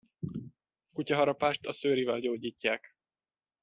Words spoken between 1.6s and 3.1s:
a szőrivel gyógyítják.